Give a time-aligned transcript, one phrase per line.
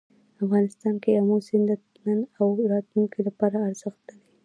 [0.43, 4.21] افغانستان کې آمو سیند د نن او راتلونکي لپاره ارزښت لري.